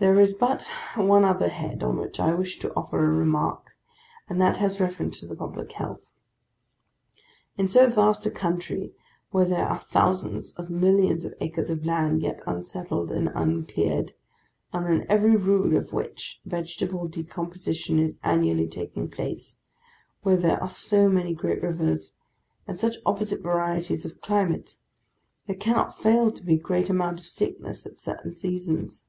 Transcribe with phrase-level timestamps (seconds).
[0.00, 3.70] There is but one other head on which I wish to offer a remark;
[4.28, 6.02] and that has reference to the public health.
[7.56, 8.92] In so vast a country,
[9.32, 14.12] where there are thousands of millions of acres of land yet unsettled and uncleared,
[14.72, 19.58] and on every rood of which, vegetable decomposition is annually taking place;
[20.22, 22.12] where there are so many great rivers,
[22.68, 24.76] and such opposite varieties of climate;
[25.48, 29.04] there cannot fail to be a great amount of sickness at certain seasons.